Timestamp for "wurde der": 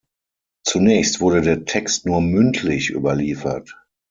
1.21-1.63